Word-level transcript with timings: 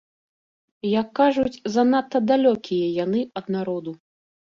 Як 1.01 1.07
кажуць, 1.19 1.61
занадта 1.75 2.21
далёкія 2.31 2.87
яны 3.03 3.21
ад 3.41 3.45
народу. 3.57 3.95